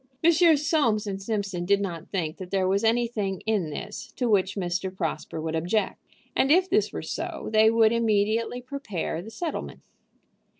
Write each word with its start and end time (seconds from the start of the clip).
Messrs. 0.23 0.65
Soames 0.67 1.03
& 1.17 1.19
Simpson 1.23 1.63
did 1.63 1.79
not 1.79 2.09
think 2.09 2.37
that 2.37 2.49
there 2.49 2.67
was 2.67 2.83
anything 2.83 3.41
in 3.45 3.69
this 3.69 4.11
to 4.15 4.27
which 4.27 4.55
Mr. 4.55 4.91
Prosper 4.91 5.39
would 5.39 5.53
object, 5.55 6.03
and 6.35 6.49
if 6.51 6.67
this 6.67 6.91
were 6.91 7.03
so, 7.03 7.49
they 7.53 7.69
would 7.69 7.91
immediately 7.91 8.61
prepare 8.63 9.21
the 9.21 9.29
settlement. 9.29 9.81